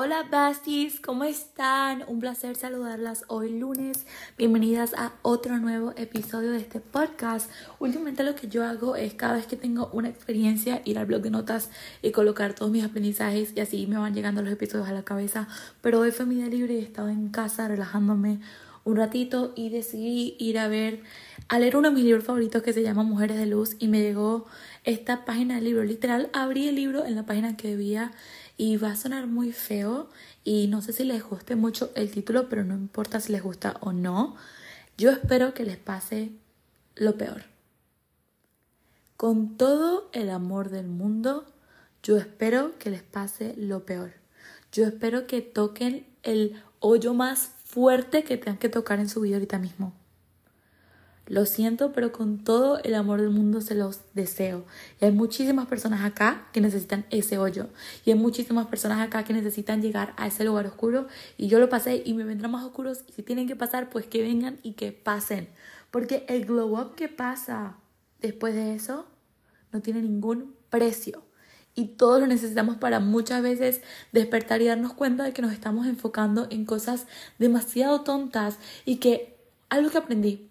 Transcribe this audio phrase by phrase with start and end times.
[0.00, 2.04] Hola besties, ¿cómo están?
[2.06, 4.06] Un placer saludarlas hoy lunes.
[4.36, 7.50] Bienvenidas a otro nuevo episodio de este podcast.
[7.80, 11.22] Últimamente lo que yo hago es cada vez que tengo una experiencia ir al blog
[11.22, 14.92] de notas y colocar todos mis aprendizajes y así me van llegando los episodios a
[14.92, 15.48] la cabeza.
[15.80, 18.38] Pero hoy fue mi día libre y he estado en casa relajándome
[18.84, 21.02] un ratito y decidí ir a ver,
[21.48, 24.00] a leer uno de mis libros favoritos que se llama Mujeres de Luz y me
[24.00, 24.46] llegó
[24.84, 25.82] esta página del libro.
[25.82, 28.12] Literal, abrí el libro en la página que debía
[28.58, 30.10] y va a sonar muy feo
[30.44, 33.76] y no sé si les guste mucho el título, pero no importa si les gusta
[33.80, 34.36] o no.
[34.98, 36.32] Yo espero que les pase
[36.96, 37.44] lo peor.
[39.16, 41.46] Con todo el amor del mundo,
[42.02, 44.12] yo espero que les pase lo peor.
[44.72, 49.36] Yo espero que toquen el hoyo más fuerte que tengan que tocar en su vida
[49.36, 49.92] ahorita mismo.
[51.28, 54.64] Lo siento, pero con todo el amor del mundo se los deseo.
[54.98, 57.66] Y hay muchísimas personas acá que necesitan ese hoyo.
[58.06, 61.06] Y hay muchísimas personas acá que necesitan llegar a ese lugar oscuro.
[61.36, 63.04] Y yo lo pasé y me vendrán más oscuros.
[63.06, 65.50] Y si tienen que pasar, pues que vengan y que pasen.
[65.90, 67.76] Porque el glow up que pasa
[68.22, 69.06] después de eso
[69.70, 71.22] no tiene ningún precio.
[71.74, 73.82] Y todos lo necesitamos para muchas veces
[74.12, 77.06] despertar y darnos cuenta de que nos estamos enfocando en cosas
[77.38, 79.36] demasiado tontas y que
[79.68, 80.47] algo que aprendí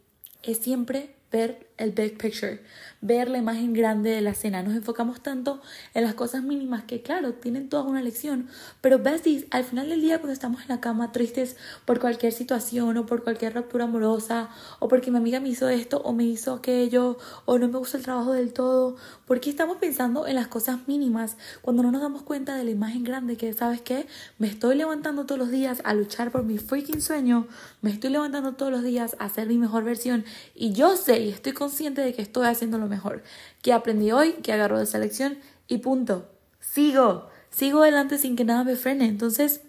[0.51, 2.59] es siempre ver el big picture,
[3.01, 4.63] ver la imagen grande de la escena.
[4.63, 5.61] Nos enfocamos tanto
[5.93, 8.47] en las cosas mínimas que, claro, tienen toda una lección,
[8.81, 12.97] pero besties, al final del día, cuando estamos en la cama tristes por cualquier situación
[12.97, 16.53] o por cualquier ruptura amorosa, o porque mi amiga me hizo esto o me hizo
[16.53, 20.47] aquello, o no me gusta el trabajo del todo, ¿por qué estamos pensando en las
[20.47, 24.07] cosas mínimas cuando no nos damos cuenta de la imagen grande que, ¿sabes qué?
[24.39, 27.47] Me estoy levantando todos los días a luchar por mi freaking sueño,
[27.81, 30.25] me estoy levantando todos los días a ser mi mejor versión,
[30.55, 33.23] y yo sé y estoy consciente de que estoy haciendo lo mejor,
[33.61, 35.37] que aprendí hoy, que agarro de esa lección
[35.67, 36.29] y punto.
[36.61, 39.05] Sigo, sigo adelante sin que nada me frene.
[39.05, 39.61] Entonces,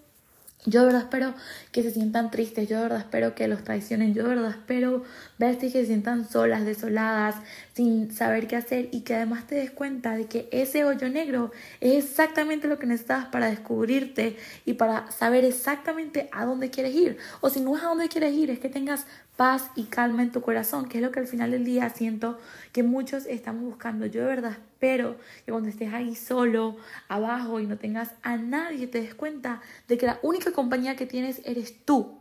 [0.64, 1.34] yo de verdad espero
[1.72, 5.02] que se sientan tristes, yo de verdad espero que los traicionen, yo de verdad espero
[5.38, 7.36] ver que se sientan solas, desoladas,
[7.74, 11.52] sin saber qué hacer y que además te des cuenta de que ese hoyo negro
[11.80, 14.36] es exactamente lo que necesitas para descubrirte
[14.66, 17.18] y para saber exactamente a dónde quieres ir.
[17.40, 19.06] O si no es a dónde quieres ir, es que tengas
[19.38, 22.40] paz y calma en tu corazón, que es lo que al final del día siento
[22.72, 24.04] que muchos estamos buscando.
[24.04, 25.16] Yo de verdad espero
[25.46, 26.76] que cuando estés ahí solo,
[27.06, 31.06] abajo y no tengas a nadie, te des cuenta de que la única compañía que
[31.06, 32.18] tienes eres tú.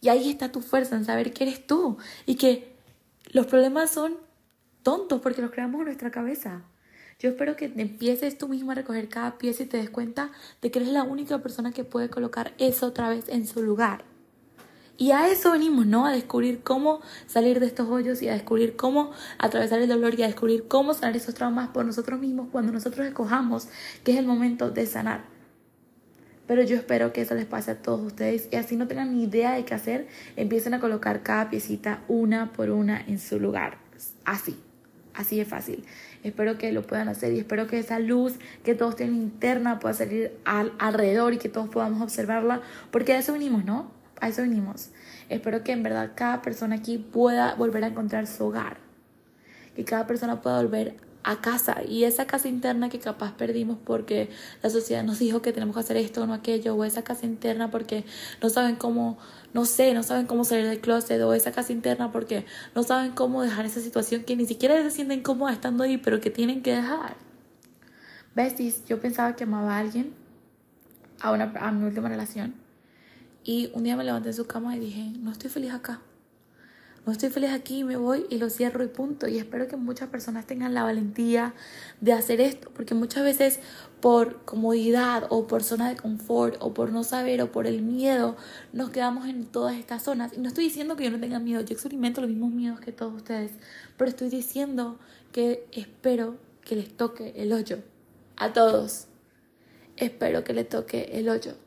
[0.00, 2.74] Y ahí está tu fuerza en saber que eres tú y que
[3.32, 4.16] los problemas son
[4.82, 6.62] tontos porque los creamos en nuestra cabeza.
[7.18, 10.30] Yo espero que empieces tú misma a recoger cada pieza y te des cuenta
[10.62, 14.13] de que eres la única persona que puede colocar eso otra vez en su lugar.
[14.96, 16.06] Y a eso venimos, ¿no?
[16.06, 20.22] A descubrir cómo salir de estos hoyos y a descubrir cómo atravesar el dolor y
[20.22, 23.68] a descubrir cómo sanar esos traumas por nosotros mismos cuando nosotros escojamos
[24.04, 25.24] que es el momento de sanar.
[26.46, 29.24] Pero yo espero que eso les pase a todos ustedes y así no tengan ni
[29.24, 30.06] idea de qué hacer,
[30.36, 33.78] empiecen a colocar cada piecita una por una en su lugar.
[34.24, 34.56] Así,
[35.14, 35.84] así es fácil.
[36.22, 39.94] Espero que lo puedan hacer y espero que esa luz que todos tienen interna pueda
[39.94, 42.60] salir al, alrededor y que todos podamos observarla,
[42.90, 43.93] porque a eso venimos, ¿no?
[44.20, 44.90] A eso venimos.
[45.28, 48.78] Espero que en verdad cada persona aquí pueda volver a encontrar su hogar.
[49.74, 54.28] Que cada persona pueda volver a casa y esa casa interna que capaz perdimos porque
[54.62, 57.24] la sociedad nos dijo que tenemos que hacer esto o no aquello o esa casa
[57.24, 58.04] interna porque
[58.42, 59.16] no saben cómo
[59.54, 63.12] no sé no saben cómo salir del closet o esa casa interna porque no saben
[63.12, 66.62] cómo dejar esa situación que ni siquiera se sienten cómoda estando ahí pero que tienen
[66.62, 67.16] que dejar
[68.34, 70.12] besties yo pensaba que amaba a alguien
[71.20, 72.63] a una a mi última relación
[73.44, 76.00] y un día me levanté en su cama y dije, no estoy feliz acá.
[77.04, 79.28] No estoy feliz aquí, me voy y lo cierro y punto.
[79.28, 81.52] Y espero que muchas personas tengan la valentía
[82.00, 83.60] de hacer esto, porque muchas veces
[84.00, 88.36] por comodidad o por zona de confort o por no saber o por el miedo
[88.72, 90.32] nos quedamos en todas estas zonas.
[90.32, 92.92] Y no estoy diciendo que yo no tenga miedo, yo experimento los mismos miedos que
[92.92, 93.50] todos ustedes,
[93.98, 94.98] pero estoy diciendo
[95.30, 97.80] que espero que les toque el hoyo.
[98.36, 99.08] A todos.
[99.96, 101.63] Espero que les toque el hoyo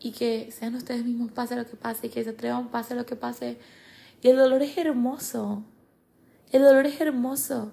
[0.00, 3.04] y que sean ustedes mismos, pase lo que pase, y que se atrevan, pase lo
[3.04, 3.58] que pase.
[4.22, 5.62] Y el dolor es hermoso.
[6.50, 7.70] El dolor es hermoso.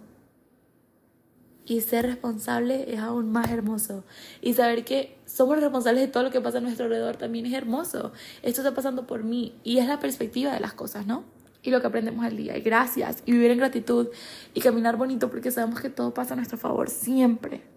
[1.66, 4.04] Y ser responsable es aún más hermoso.
[4.42, 7.54] Y saber que somos responsables de todo lo que pasa a nuestro alrededor también es
[7.54, 8.12] hermoso.
[8.42, 9.56] Esto está pasando por mí.
[9.64, 11.24] Y es la perspectiva de las cosas, ¿no?
[11.64, 12.58] Y lo que aprendemos al día.
[12.58, 13.24] Y gracias.
[13.26, 14.08] Y vivir en gratitud.
[14.54, 16.90] Y caminar bonito porque sabemos que todo pasa a nuestro favor.
[16.90, 17.77] Siempre.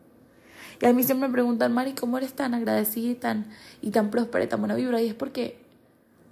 [0.81, 3.47] Y a mí siempre me preguntan, Mari, ¿cómo eres tan agradecida y tan,
[3.83, 5.03] y tan próspera y tan buena vibra?
[5.03, 5.59] Y es porque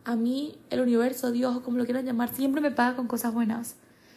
[0.04, 3.34] a mí el universo, Dios o como lo quieran llamar, siempre me paga con cosas
[3.34, 3.76] buenas.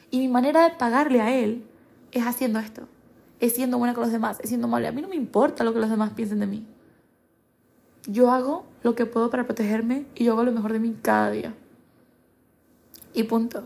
[0.10, 1.66] Y mi manera de pagarle a Él
[2.13, 2.88] es haciendo esto.
[3.42, 4.88] Es siendo buena con los demás, es siendo amable.
[4.88, 6.66] A mí no me importa lo que los demás piensen de mí.
[8.07, 11.30] yo hago lo que puedo para protegerme y yo hago lo mejor de mí cada
[11.30, 11.54] día.
[13.13, 13.66] Y punto.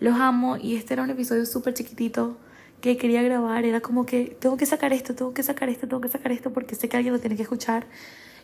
[0.00, 2.36] Los amo y este era un episodio súper chiquitito
[2.80, 3.64] que quería grabar.
[3.64, 6.52] Era como que tengo que sacar esto, tengo que sacar esto, tengo que sacar esto
[6.52, 7.86] porque sé que alguien lo tiene que escuchar.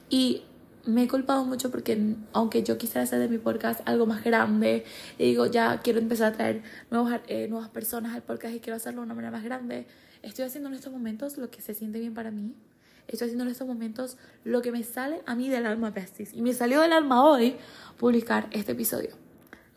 [0.09, 0.45] Y
[0.87, 4.85] me he culpado mucho porque aunque yo quisiera hacer de mi podcast algo más grande,
[5.19, 8.77] y digo, ya quiero empezar a traer nuevos, eh, nuevas personas al podcast y quiero
[8.77, 9.87] hacerlo de una manera más grande,
[10.23, 12.55] estoy haciendo en estos momentos lo que se siente bien para mí.
[13.09, 16.33] Estoy haciendo en estos momentos lo que me sale a mí del alma, besties.
[16.33, 17.57] Y me salió del alma hoy
[17.99, 19.26] publicar este episodio.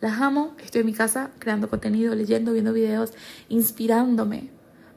[0.02, 3.14] Las amo, estoy en mi casa creando contenido, leyendo, viendo videos,
[3.50, 4.50] inspirándome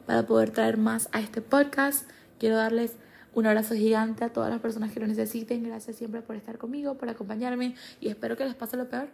[0.06, 2.08] para poder traer más a este podcast.
[2.38, 2.96] Quiero darles
[3.34, 5.64] un abrazo gigante a todas las personas que lo necesiten.
[5.64, 9.08] Gracias siempre por estar conmigo, por acompañarme y espero que les pase lo peor.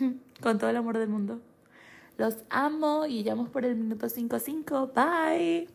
[0.40, 1.40] Con todo el amor del mundo.
[2.16, 4.92] Los amo y llamo por el minuto 55.
[4.92, 5.68] Bye.